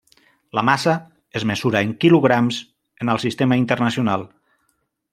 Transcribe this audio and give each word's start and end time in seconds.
La 0.59 0.63
massa 0.69 0.93
es 1.41 1.45
mesura 1.51 1.83
en 1.89 1.93
quilograms 2.05 2.63
en 3.05 3.15
el 3.17 3.23
sistema 3.27 3.63
internacional. 3.63 4.29